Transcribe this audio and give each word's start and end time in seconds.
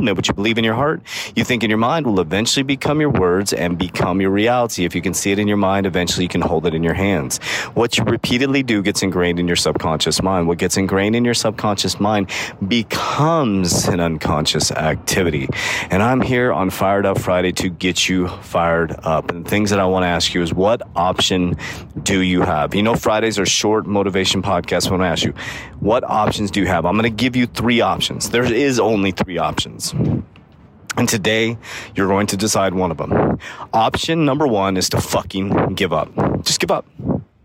Man, 0.00 0.14
what 0.14 0.28
you 0.28 0.34
believe 0.34 0.58
in 0.58 0.64
your 0.64 0.74
heart, 0.74 1.02
you 1.34 1.44
think 1.44 1.62
in 1.62 1.70
your 1.70 1.78
mind 1.78 2.06
will 2.06 2.20
eventually 2.20 2.62
become 2.62 3.00
your 3.00 3.10
words 3.10 3.52
and 3.52 3.76
become 3.76 4.20
your 4.20 4.30
reality. 4.30 4.84
If 4.84 4.94
you 4.94 5.02
can 5.02 5.14
see 5.14 5.32
it 5.32 5.38
in 5.38 5.48
your 5.48 5.56
mind, 5.56 5.86
eventually 5.86 6.24
you 6.24 6.28
can 6.28 6.40
hold 6.40 6.66
it 6.66 6.74
in 6.74 6.82
your 6.82 6.94
hands. 6.94 7.38
What 7.74 7.98
you 7.98 8.04
repeatedly 8.04 8.62
do 8.62 8.82
gets 8.82 9.02
ingrained 9.02 9.38
in 9.40 9.46
your 9.46 9.56
subconscious 9.56 10.22
mind. 10.22 10.48
What 10.48 10.58
gets 10.58 10.76
ingrained 10.76 11.16
in 11.16 11.24
your 11.24 11.34
subconscious 11.34 11.98
mind 11.98 12.30
becomes 12.66 13.88
an 13.88 14.00
unconscious 14.00 14.70
activity. 14.70 15.48
And 15.90 16.02
I'm 16.02 16.20
here 16.20 16.52
on 16.52 16.70
Fired 16.70 17.06
Up 17.06 17.18
Friday 17.18 17.52
to 17.52 17.68
get 17.68 18.08
you 18.08 18.28
fired 18.28 18.94
up. 19.02 19.30
And 19.30 19.46
things 19.46 19.70
that 19.70 19.80
I 19.80 19.84
want 19.86 20.04
to 20.04 20.08
ask 20.08 20.34
you 20.34 20.42
is 20.42 20.52
what 20.54 20.82
option 20.94 21.56
do 22.02 22.20
you 22.20 22.42
have? 22.42 22.74
You 22.74 22.82
know, 22.82 22.94
Fridays 22.94 23.38
are 23.38 23.46
short 23.46 23.86
motivation 23.86 24.42
podcasts. 24.42 24.90
When 24.90 25.00
I 25.00 25.08
ask 25.08 25.24
you, 25.24 25.32
what 25.80 26.04
options 26.04 26.50
do 26.50 26.60
you 26.60 26.66
have? 26.66 26.84
I'm 26.84 26.94
going 26.94 27.04
to 27.04 27.10
give 27.10 27.36
you 27.36 27.46
three 27.46 27.80
options. 27.80 28.30
There 28.30 28.44
is 28.44 28.78
only 28.80 29.10
three 29.10 29.38
options. 29.38 29.87
And 29.92 31.08
today, 31.08 31.56
you're 31.94 32.08
going 32.08 32.26
to 32.28 32.36
decide 32.36 32.74
one 32.74 32.90
of 32.90 32.96
them. 32.96 33.38
Option 33.72 34.24
number 34.24 34.46
one 34.46 34.76
is 34.76 34.88
to 34.90 35.00
fucking 35.00 35.74
give 35.74 35.92
up. 35.92 36.12
Just 36.44 36.60
give 36.60 36.70
up. 36.70 36.86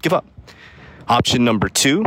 Give 0.01 0.13
up. 0.13 0.25
Option 1.07 1.43
number 1.43 1.69
two 1.69 2.03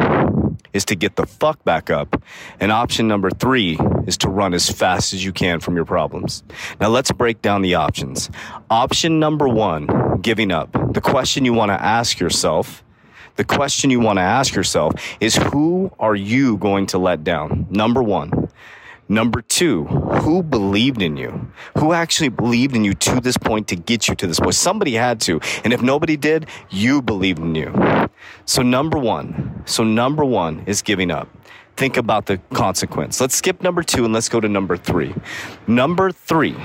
is 0.72 0.84
to 0.86 0.94
get 0.94 1.16
the 1.16 1.26
fuck 1.26 1.62
back 1.64 1.90
up. 1.90 2.22
And 2.60 2.72
option 2.72 3.06
number 3.08 3.30
three 3.30 3.78
is 4.06 4.16
to 4.18 4.28
run 4.28 4.54
as 4.54 4.70
fast 4.70 5.12
as 5.12 5.24
you 5.24 5.32
can 5.32 5.60
from 5.60 5.76
your 5.76 5.84
problems. 5.84 6.42
Now 6.80 6.88
let's 6.88 7.12
break 7.12 7.42
down 7.42 7.62
the 7.62 7.74
options. 7.74 8.30
Option 8.70 9.18
number 9.18 9.48
one, 9.48 10.20
giving 10.22 10.50
up. 10.50 10.72
The 10.92 11.00
question 11.00 11.44
you 11.44 11.52
want 11.52 11.70
to 11.70 11.80
ask 11.80 12.18
yourself 12.18 12.82
the 13.36 13.44
question 13.44 13.90
you 13.90 14.00
want 14.00 14.16
to 14.16 14.22
ask 14.22 14.54
yourself 14.54 14.94
is 15.20 15.36
who 15.36 15.92
are 15.98 16.14
you 16.14 16.56
going 16.56 16.86
to 16.86 16.98
let 16.98 17.22
down? 17.22 17.66
Number 17.68 18.02
one. 18.02 18.45
Number 19.08 19.40
two, 19.40 19.84
who 19.84 20.42
believed 20.42 21.00
in 21.00 21.16
you? 21.16 21.52
Who 21.78 21.92
actually 21.92 22.28
believed 22.28 22.74
in 22.74 22.84
you 22.84 22.92
to 22.94 23.20
this 23.20 23.36
point 23.36 23.68
to 23.68 23.76
get 23.76 24.08
you 24.08 24.14
to 24.16 24.26
this 24.26 24.40
point? 24.40 24.54
Somebody 24.54 24.94
had 24.94 25.20
to. 25.22 25.40
And 25.62 25.72
if 25.72 25.80
nobody 25.80 26.16
did, 26.16 26.46
you 26.70 27.02
believed 27.02 27.38
in 27.38 27.54
you. 27.54 28.08
So 28.46 28.62
number 28.62 28.98
one, 28.98 29.62
so 29.64 29.84
number 29.84 30.24
one 30.24 30.64
is 30.66 30.82
giving 30.82 31.10
up. 31.10 31.28
Think 31.76 31.98
about 31.98 32.24
the 32.24 32.38
consequence. 32.54 33.20
Let's 33.20 33.34
skip 33.34 33.62
number 33.62 33.82
two 33.82 34.06
and 34.06 34.14
let's 34.14 34.30
go 34.30 34.40
to 34.40 34.48
number 34.48 34.78
three. 34.78 35.14
Number 35.66 36.10
three, 36.10 36.56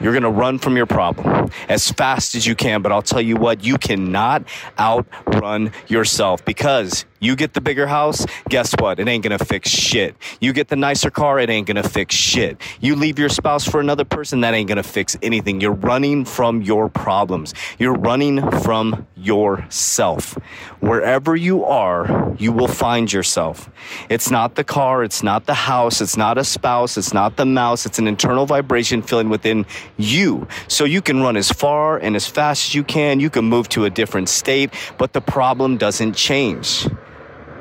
you're 0.00 0.12
going 0.12 0.22
to 0.22 0.30
run 0.30 0.60
from 0.60 0.76
your 0.76 0.86
problem 0.86 1.50
as 1.68 1.90
fast 1.90 2.36
as 2.36 2.46
you 2.46 2.54
can. 2.54 2.80
But 2.80 2.92
I'll 2.92 3.02
tell 3.02 3.20
you 3.20 3.36
what, 3.36 3.64
you 3.64 3.76
cannot 3.78 4.44
outrun 4.78 5.72
yourself 5.88 6.44
because 6.44 7.04
you 7.20 7.36
get 7.36 7.54
the 7.54 7.60
bigger 7.60 7.86
house, 7.86 8.26
guess 8.48 8.72
what? 8.78 9.00
It 9.00 9.08
ain't 9.08 9.24
gonna 9.24 9.38
fix 9.38 9.70
shit. 9.70 10.16
You 10.40 10.52
get 10.52 10.68
the 10.68 10.76
nicer 10.76 11.10
car, 11.10 11.38
it 11.38 11.50
ain't 11.50 11.66
gonna 11.66 11.82
fix 11.82 12.14
shit. 12.14 12.60
You 12.80 12.96
leave 12.96 13.18
your 13.18 13.28
spouse 13.28 13.64
for 13.64 13.80
another 13.80 14.04
person, 14.04 14.40
that 14.40 14.54
ain't 14.54 14.68
gonna 14.68 14.82
fix 14.82 15.16
anything. 15.22 15.60
You're 15.60 15.72
running 15.72 16.24
from 16.24 16.62
your 16.62 16.88
problems. 16.88 17.54
You're 17.78 17.94
running 17.94 18.50
from 18.60 19.06
yourself. 19.16 20.34
Wherever 20.80 21.34
you 21.34 21.64
are, 21.64 22.34
you 22.38 22.52
will 22.52 22.68
find 22.68 23.12
yourself. 23.12 23.68
It's 24.08 24.30
not 24.30 24.54
the 24.54 24.64
car, 24.64 25.02
it's 25.02 25.22
not 25.22 25.46
the 25.46 25.54
house, 25.54 26.00
it's 26.00 26.16
not 26.16 26.38
a 26.38 26.44
spouse, 26.44 26.96
it's 26.96 27.12
not 27.12 27.36
the 27.36 27.46
mouse, 27.46 27.86
it's 27.86 27.98
an 27.98 28.06
internal 28.06 28.46
vibration 28.46 29.02
feeling 29.02 29.28
within 29.28 29.66
you. 29.96 30.46
So 30.68 30.84
you 30.84 31.02
can 31.02 31.20
run 31.20 31.36
as 31.36 31.50
far 31.50 31.98
and 31.98 32.14
as 32.14 32.26
fast 32.26 32.68
as 32.68 32.74
you 32.74 32.84
can, 32.84 33.20
you 33.20 33.30
can 33.30 33.44
move 33.44 33.68
to 33.70 33.84
a 33.84 33.90
different 33.90 34.28
state, 34.28 34.70
but 34.98 35.12
the 35.12 35.20
problem 35.20 35.76
doesn't 35.76 36.14
change. 36.14 36.86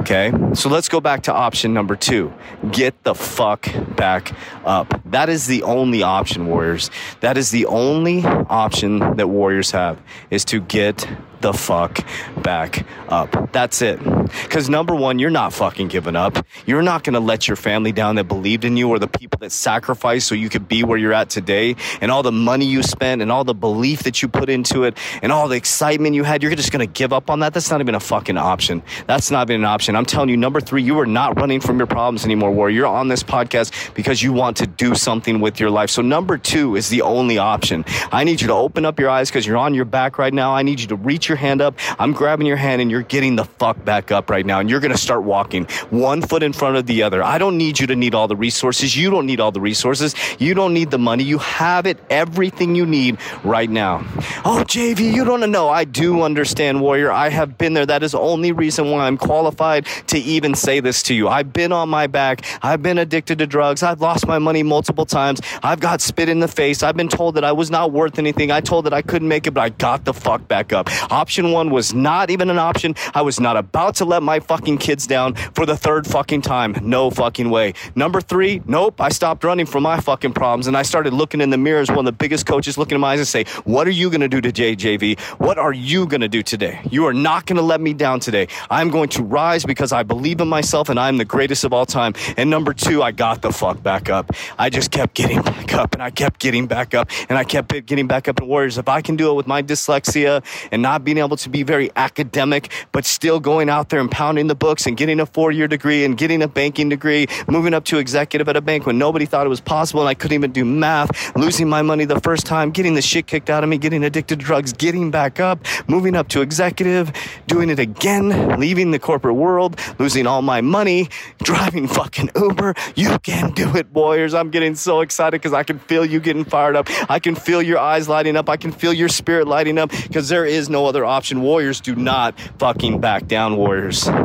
Okay, 0.09 0.31
so 0.53 0.69
let's 0.69 0.87
go 0.87 1.01
back 1.01 1.23
to 1.23 1.33
option 1.33 1.73
number 1.73 1.97
two. 1.97 2.33
Get 2.71 3.03
the 3.03 3.13
fuck 3.13 3.67
back 3.97 4.31
up. 4.63 5.01
That 5.03 5.27
is 5.27 5.47
the 5.47 5.63
only 5.63 6.01
option, 6.01 6.47
Warriors. 6.47 6.89
That 7.19 7.37
is 7.37 7.51
the 7.51 7.65
only 7.65 8.23
option 8.23 8.99
that 9.17 9.27
Warriors 9.27 9.71
have 9.71 10.01
is 10.29 10.45
to 10.45 10.61
get 10.61 11.05
the 11.41 11.53
fuck 11.53 12.05
back 12.41 12.85
up. 13.09 13.51
That's 13.51 13.81
it. 13.81 13.99
Because 13.99 14.69
number 14.69 14.95
one, 14.95 15.19
you're 15.19 15.29
not 15.29 15.53
fucking 15.53 15.87
giving 15.87 16.15
up. 16.15 16.45
You're 16.65 16.81
not 16.81 17.03
going 17.03 17.13
to 17.13 17.19
let 17.19 17.47
your 17.47 17.55
family 17.55 17.91
down 17.91 18.15
that 18.15 18.25
believed 18.25 18.65
in 18.65 18.77
you 18.77 18.89
or 18.89 18.99
the 18.99 19.07
people 19.07 19.39
that 19.39 19.51
sacrificed 19.51 20.27
so 20.27 20.35
you 20.35 20.49
could 20.49 20.67
be 20.67 20.83
where 20.83 20.97
you're 20.97 21.13
at 21.13 21.29
today 21.29 21.75
and 22.01 22.11
all 22.11 22.23
the 22.23 22.31
money 22.31 22.65
you 22.65 22.83
spent 22.83 23.21
and 23.21 23.31
all 23.31 23.43
the 23.43 23.53
belief 23.53 24.03
that 24.03 24.21
you 24.21 24.27
put 24.27 24.49
into 24.49 24.83
it 24.83 24.97
and 25.21 25.31
all 25.31 25.47
the 25.47 25.55
excitement 25.55 26.15
you 26.15 26.23
had. 26.23 26.43
You're 26.43 26.55
just 26.55 26.71
going 26.71 26.85
to 26.85 26.91
give 26.91 27.13
up 27.13 27.29
on 27.29 27.39
that. 27.39 27.53
That's 27.53 27.71
not 27.71 27.81
even 27.81 27.95
a 27.95 27.99
fucking 27.99 28.37
option. 28.37 28.83
That's 29.05 29.31
not 29.31 29.49
even 29.49 29.61
an 29.61 29.65
option. 29.65 29.95
I'm 29.95 30.05
telling 30.05 30.29
you, 30.29 30.37
number 30.37 30.59
three, 30.59 30.83
you 30.83 30.99
are 30.99 31.05
not 31.05 31.39
running 31.39 31.59
from 31.59 31.77
your 31.77 31.87
problems 31.87 32.25
anymore, 32.25 32.51
War. 32.51 32.69
You're 32.69 32.87
on 32.87 33.07
this 33.07 33.23
podcast 33.23 33.93
because 33.93 34.21
you 34.21 34.33
want 34.33 34.57
to 34.57 34.67
do 34.67 34.95
something 34.95 35.39
with 35.39 35.59
your 35.59 35.69
life. 35.69 35.89
So 35.89 36.01
number 36.01 36.37
two 36.37 36.75
is 36.75 36.89
the 36.89 37.01
only 37.01 37.37
option. 37.37 37.85
I 38.11 38.23
need 38.23 38.41
you 38.41 38.47
to 38.47 38.53
open 38.53 38.85
up 38.85 38.99
your 38.99 39.09
eyes 39.09 39.29
because 39.29 39.45
you're 39.45 39.57
on 39.57 39.73
your 39.73 39.85
back 39.85 40.17
right 40.17 40.33
now. 40.33 40.53
I 40.53 40.63
need 40.63 40.79
you 40.79 40.87
to 40.87 40.95
reach 40.95 41.26
your 41.27 41.37
hand 41.37 41.61
up. 41.61 41.75
I'm 41.99 42.13
grabbing 42.13 42.47
your 42.47 42.57
hand 42.57 42.81
and 42.81 42.89
you're 42.91 43.01
getting 43.01 43.35
the 43.35 43.45
fuck 43.45 43.83
back 43.83 44.11
up 44.11 44.29
right 44.29 44.45
now. 44.45 44.59
And 44.59 44.69
you're 44.69 44.79
going 44.79 44.91
to 44.91 44.97
start 44.97 45.23
walking 45.23 45.65
one 45.89 46.21
foot 46.21 46.43
in 46.43 46.53
front 46.53 46.77
of 46.77 46.85
the 46.85 47.03
other. 47.03 47.23
I 47.23 47.37
don't 47.37 47.57
need 47.57 47.79
you 47.79 47.87
to 47.87 47.95
need 47.95 48.13
all 48.15 48.27
the 48.27 48.35
resources. 48.35 48.95
You 48.95 49.09
don't 49.09 49.25
need 49.25 49.39
all 49.39 49.51
the 49.51 49.61
resources. 49.61 50.15
You 50.39 50.53
don't 50.53 50.73
need 50.73 50.91
the 50.91 50.97
money. 50.97 51.23
You 51.23 51.37
have 51.39 51.85
it, 51.85 51.97
everything 52.09 52.75
you 52.75 52.85
need 52.85 53.17
right 53.43 53.69
now. 53.69 54.05
Oh, 54.45 54.63
JV, 54.67 55.13
you 55.13 55.23
don't 55.25 55.49
know. 55.51 55.69
I 55.69 55.83
do 55.85 56.21
understand, 56.21 56.81
Warrior. 56.81 57.11
I 57.11 57.29
have 57.29 57.57
been 57.57 57.73
there. 57.73 57.85
That 57.85 58.03
is 58.03 58.11
the 58.11 58.19
only 58.19 58.51
reason 58.51 58.91
why 58.91 59.07
I'm 59.07 59.17
qualified 59.17 59.85
to 60.07 60.17
even 60.17 60.55
say 60.55 60.79
this 60.79 61.03
to 61.03 61.13
you. 61.13 61.27
I've 61.27 61.53
been 61.53 61.71
on 61.71 61.89
my 61.89 62.07
back. 62.07 62.45
I've 62.61 62.81
been 62.81 62.97
addicted 62.97 63.39
to 63.39 63.47
drugs. 63.47 63.83
I've 63.83 64.01
lost 64.01 64.27
my 64.27 64.39
money 64.39 64.63
multiple 64.63 65.05
times. 65.05 65.41
I've 65.63 65.79
got 65.79 66.01
spit 66.01 66.29
in 66.29 66.39
the 66.39 66.47
face. 66.47 66.83
I've 66.83 66.97
been 66.97 67.07
told 67.07 67.35
that 67.35 67.43
I 67.43 67.51
was 67.51 67.69
not 67.69 67.91
worth 67.91 68.19
anything. 68.19 68.51
I 68.51 68.61
told 68.61 68.85
that 68.85 68.93
I 68.93 69.01
couldn't 69.01 69.27
make 69.27 69.47
it, 69.47 69.51
but 69.51 69.61
I 69.61 69.69
got 69.69 70.05
the 70.05 70.13
fuck 70.13 70.47
back 70.47 70.73
up. 70.73 70.89
Option 71.17 71.51
one 71.51 71.71
was 71.71 71.95
not 71.95 72.29
even 72.29 72.51
an 72.51 72.59
option. 72.59 72.93
I 73.15 73.23
was 73.23 73.39
not 73.39 73.57
about 73.57 73.95
to 73.95 74.05
let 74.05 74.21
my 74.21 74.39
fucking 74.39 74.77
kids 74.77 75.07
down 75.07 75.33
for 75.33 75.65
the 75.65 75.75
third 75.75 76.05
fucking 76.05 76.43
time. 76.43 76.75
No 76.83 77.09
fucking 77.09 77.49
way. 77.49 77.73
Number 77.95 78.21
three, 78.21 78.61
nope. 78.67 79.01
I 79.01 79.09
stopped 79.09 79.43
running 79.43 79.65
from 79.65 79.81
my 79.81 79.99
fucking 79.99 80.33
problems 80.33 80.67
and 80.67 80.77
I 80.77 80.83
started 80.83 81.13
looking 81.13 81.41
in 81.41 81.49
the 81.49 81.57
mirror 81.57 81.81
as 81.81 81.89
one 81.89 81.97
of 81.97 82.05
the 82.05 82.11
biggest 82.11 82.45
coaches 82.45 82.77
looking 82.77 82.93
in 82.93 83.01
my 83.01 83.13
eyes 83.13 83.19
and 83.19 83.27
say, 83.27 83.45
what 83.63 83.87
are 83.87 83.97
you 84.01 84.11
going 84.11 84.21
to 84.21 84.27
do 84.27 84.41
to 84.41 84.51
JJV? 84.51 85.19
What 85.39 85.57
are 85.57 85.73
you 85.73 86.05
going 86.05 86.21
to 86.21 86.27
do 86.27 86.43
today? 86.43 86.81
You 86.91 87.07
are 87.07 87.15
not 87.15 87.47
going 87.47 87.57
to 87.57 87.63
let 87.63 87.81
me 87.81 87.93
down 87.93 88.19
today. 88.19 88.47
I'm 88.69 88.91
going 88.91 89.09
to 89.09 89.23
rise 89.23 89.65
because 89.65 89.91
I 89.91 90.03
believe 90.03 90.39
in 90.39 90.47
myself 90.47 90.87
and 90.87 90.99
I'm 90.99 91.17
the 91.17 91.25
greatest 91.25 91.63
of 91.63 91.73
all 91.73 91.87
time. 91.87 92.13
And 92.37 92.51
number 92.51 92.75
two, 92.75 93.01
I 93.01 93.11
got 93.11 93.41
the 93.41 93.51
fuck 93.51 93.81
back 93.81 94.11
up. 94.11 94.33
I 94.59 94.69
just 94.69 94.91
kept 94.91 95.15
getting 95.15 95.41
back 95.41 95.73
up 95.73 95.95
and 95.95 96.03
I 96.03 96.11
kept 96.11 96.39
getting 96.39 96.67
back 96.67 96.93
up 96.93 97.09
and 97.27 97.39
I 97.39 97.43
kept 97.43 97.69
getting 97.87 98.05
back 98.05 98.27
up 98.27 98.39
in 98.39 98.47
Warriors. 98.47 98.77
If 98.77 98.87
I 98.87 99.01
can 99.01 99.15
do 99.15 99.31
it 99.31 99.33
with 99.33 99.47
my 99.47 99.63
dyslexia 99.63 100.43
and 100.71 100.83
not 100.83 101.06
being 101.07 101.19
able 101.19 101.37
to 101.37 101.47
be 101.49 101.63
very 101.63 101.89
academic, 101.95 102.69
but 102.91 103.05
still 103.05 103.39
going 103.39 103.69
out 103.69 103.87
there 103.87 104.01
and 104.01 104.11
pounding 104.11 104.47
the 104.47 104.55
books 104.55 104.85
and 104.85 104.97
getting 104.97 105.21
a 105.21 105.25
four 105.25 105.53
year 105.53 105.65
degree 105.65 106.03
and 106.03 106.17
getting 106.17 106.41
a 106.41 106.49
banking 106.49 106.89
degree, 106.89 107.27
moving 107.47 107.73
up 107.73 107.85
to 107.85 107.97
executive 107.97 108.49
at 108.49 108.57
a 108.57 108.61
bank 108.61 108.85
when 108.85 108.97
nobody 108.97 109.25
thought 109.25 109.45
it 109.45 109.49
was 109.49 109.61
possible 109.61 110.01
and 110.01 110.09
I 110.09 110.15
couldn't 110.15 110.35
even 110.35 110.51
do 110.51 110.65
math, 110.65 111.33
losing 111.37 111.69
my 111.69 111.81
money 111.81 112.03
the 112.03 112.19
first 112.19 112.45
time, 112.45 112.71
getting 112.71 112.93
the 112.93 113.01
shit 113.01 113.25
kicked 113.25 113.49
out 113.49 113.63
of 113.63 113.69
me, 113.69 113.77
getting 113.77 114.03
addicted 114.03 114.37
to 114.37 114.45
drugs, 114.45 114.73
getting 114.73 115.09
back 115.09 115.39
up, 115.39 115.65
moving 115.87 116.13
up 116.13 116.27
to 116.29 116.41
executive, 116.41 117.13
doing 117.47 117.69
it 117.69 117.79
again, 117.79 118.59
leaving 118.59 118.91
the 118.91 118.99
corporate 118.99 119.35
world, 119.35 119.79
losing 119.99 120.27
all 120.27 120.41
my 120.41 120.59
money, 120.59 121.07
driving 121.41 121.87
fucking 121.87 122.31
Uber. 122.35 122.75
You 122.95 123.17
can 123.19 123.53
do 123.53 123.77
it, 123.77 123.89
Warriors. 123.93 124.33
I'm 124.33 124.49
getting 124.49 124.75
so 124.75 124.99
excited 124.99 125.39
because 125.39 125.53
I 125.53 125.63
can 125.63 125.79
feel 125.79 126.03
you 126.03 126.19
getting 126.19 126.43
fired 126.43 126.75
up. 126.75 126.89
I 127.09 127.19
can 127.19 127.35
feel 127.35 127.61
your 127.61 127.79
eyes 127.79 128.09
lighting 128.09 128.35
up. 128.35 128.49
I 128.49 128.57
can 128.57 128.73
feel 128.73 128.91
your 128.91 129.07
spirit 129.07 129.47
lighting 129.47 129.77
up 129.77 129.91
because 129.91 130.27
there 130.27 130.45
is 130.45 130.69
no 130.69 130.85
other 130.85 130.96
option. 131.05 131.41
Warriors 131.41 131.81
do 131.81 131.95
not 131.95 132.39
fucking 132.59 132.99
back 132.99 133.27
down, 133.27 133.57
Warriors. 133.57 134.09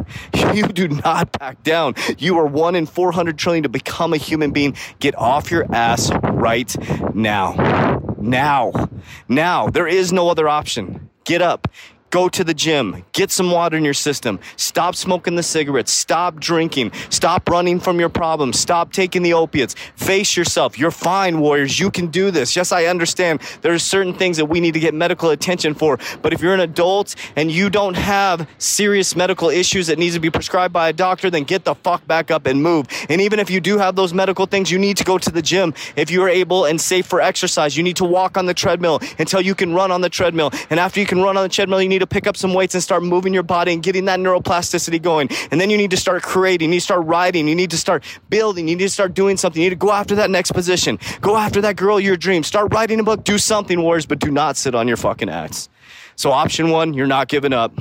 You 0.55 0.67
do 0.67 0.89
not 0.89 1.33
back 1.39 1.63
down. 1.63 1.95
You 2.19 2.39
are 2.39 2.45
one 2.45 2.75
in 2.75 2.85
400 2.85 3.39
trillion 3.39 3.63
to 3.63 3.71
become 3.71 4.13
a 4.13 4.19
human 4.19 4.51
being. 4.51 4.77
Get 4.99 5.17
off 5.17 5.51
your 5.51 5.73
ass 5.75 6.11
right 6.25 6.75
now. 7.15 8.03
Now. 8.19 8.91
Now. 9.29 9.69
There 9.69 9.87
is 9.87 10.13
no 10.13 10.29
other 10.29 10.49
option. 10.49 11.09
Get 11.25 11.41
up. 11.41 11.69
Go 12.13 12.29
to 12.29 12.45
the 12.45 12.53
gym. 12.53 13.07
Get 13.13 13.31
some 13.31 13.51
water 13.51 13.79
in 13.79 13.87
your 13.87 13.95
system. 13.95 14.39
Stop 14.57 14.95
smoking 14.97 15.35
the 15.35 15.43
cigarettes. 15.43 15.91
Stop 15.91 16.39
drinking. 16.39 16.93
Stop 17.09 17.49
running 17.49 17.81
from 17.81 17.99
your 17.99 18.11
problems. 18.11 18.61
Stop 18.61 18.93
taking 18.93 19.23
the 19.23 19.33
opiates. 19.33 19.75
Face 19.97 20.37
yourself. 20.37 20.79
You're 20.79 20.91
fine, 20.91 21.41
warriors. 21.41 21.81
You 21.81 21.91
can 21.91 22.09
do 22.09 22.31
this. 22.31 22.55
Yes, 22.55 22.71
I 22.71 22.85
understand 22.85 23.41
there 23.63 23.73
are 23.73 23.79
certain 23.79 24.13
things 24.13 24.37
that 24.37 24.45
we 24.45 24.61
need 24.61 24.75
to 24.75 24.81
get 24.81 24.93
medical 24.93 25.31
attention 25.31 25.73
for. 25.73 25.99
But 26.21 26.35
if 26.35 26.43
you're 26.43 26.53
an 26.53 26.61
adult 26.61 27.15
and 27.35 27.51
you 27.51 27.71
don't 27.71 27.97
have 27.97 28.47
serious 28.59 29.17
medical 29.17 29.49
issues 29.49 29.87
that 29.87 29.99
needs 29.99 30.15
to 30.15 30.21
be 30.21 30.29
prescribed 30.29 30.75
by 30.75 30.91
a 30.91 30.93
doctor, 30.93 31.31
then 31.31 31.45
get 31.45 31.65
the 31.65 31.75
fuck 31.77 32.07
back 32.07 32.31
up 32.31 32.45
and 32.45 32.63
move. 32.63 32.89
And 33.09 33.23
even 33.23 33.41
if 33.41 33.49
you 33.49 33.59
do 33.59 33.79
have 33.79 33.97
those 33.97 34.13
medical 34.13 34.45
things, 34.45 34.71
you 34.71 34.79
need 34.79 34.99
to 34.99 35.05
go 35.05 35.17
to 35.17 35.31
the 35.31 35.41
gym. 35.41 35.73
If 35.97 36.11
you 36.11 36.23
are 36.25 36.29
able 36.29 36.67
and 36.67 36.79
safe 36.79 37.07
for 37.07 37.23
exercise, 37.23 37.75
you 37.75 37.83
need 37.83 37.97
to 37.97 38.05
walk 38.05 38.37
on 38.37 38.45
the 38.45 38.53
treadmill 38.53 39.01
until 39.19 39.41
you 39.41 39.55
can 39.55 39.73
run 39.73 39.91
on 39.91 40.03
the 40.03 40.11
treadmill. 40.11 40.51
And 40.69 40.79
after 40.79 41.01
you 41.01 41.07
can 41.07 41.23
run 41.23 41.39
on 41.39 41.43
the 41.43 41.49
treadmill, 41.49 41.81
you 41.81 41.89
need 41.89 42.02
to 42.03 42.07
pick 42.07 42.27
up 42.27 42.37
some 42.37 42.55
weights 42.55 42.75
and 42.75 42.83
start 42.83 43.03
moving 43.03 43.33
your 43.33 43.43
body 43.43 43.73
and 43.73 43.83
getting 43.83 44.05
that 44.07 44.21
neuroplasticity 44.21 45.01
going. 45.01 45.29
And 45.51 45.61
then 45.61 45.71
you 45.71 45.77
need 45.77 45.91
to 45.93 45.97
start 45.97 46.23
creating, 46.23 46.69
you 46.69 46.71
need 46.73 46.81
to 46.81 46.85
start 46.85 47.07
writing, 47.07 47.49
you 47.49 47.55
need 47.55 47.71
to 47.71 47.79
start 47.79 48.05
building, 48.29 48.69
you 48.69 48.77
need 48.77 48.85
to 48.85 48.91
start 48.91 49.15
doing 49.15 49.37
something. 49.37 49.63
You 49.63 49.71
need 49.71 49.81
to 49.81 49.87
go 49.87 49.93
after 49.93 50.17
that 50.17 50.31
next 50.31 50.53
position. 50.53 50.99
Go 51.21 51.37
after 51.37 51.61
that 51.63 51.77
girl 51.77 51.99
your 51.99 52.17
dream. 52.17 52.43
Start 52.43 52.73
writing 52.75 53.01
a 53.01 53.03
book, 53.03 53.25
do 53.25 53.39
something, 53.39 53.81
warriors, 53.81 54.07
but 54.07 54.19
do 54.19 54.31
not 54.31 54.57
sit 54.57 54.75
on 54.75 54.89
your 54.89 54.97
fucking 54.97 55.29
ass. 55.29 55.69
So 56.17 56.31
option 56.31 56.71
one, 56.71 56.95
you're 56.95 57.07
not 57.07 57.29
giving 57.29 57.53
up. 57.53 57.73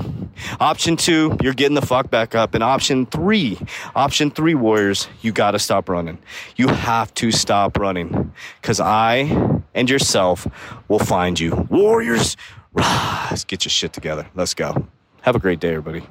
Option 0.59 0.97
two, 0.97 1.38
you're 1.41 1.53
getting 1.53 1.75
the 1.75 1.85
fuck 1.85 2.09
back 2.09 2.33
up. 2.33 2.56
And 2.56 2.63
option 2.63 3.06
three, 3.06 3.59
option 3.95 4.31
three, 4.31 4.56
Warriors, 4.56 5.07
you 5.21 5.31
gotta 5.31 5.59
stop 5.59 5.89
running. 5.89 6.18
You 6.56 6.68
have 6.69 7.13
to 7.15 7.31
stop 7.31 7.77
running. 7.77 8.33
Cause 8.62 8.79
I 8.79 9.62
and 9.73 9.89
yourself 9.89 10.47
will 10.88 11.00
find 11.00 11.39
you. 11.39 11.68
Warriors, 11.69 12.38
rise. 12.73 13.44
Get 13.44 13.65
your 13.65 13.69
shit 13.69 13.94
together. 13.94 14.27
Let's 14.35 14.53
go. 14.53 14.88
Have 15.21 15.35
a 15.35 15.39
great 15.39 15.59
day, 15.59 15.69
everybody. 15.69 16.06